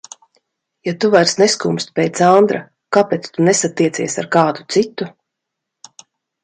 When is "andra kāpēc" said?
2.29-3.31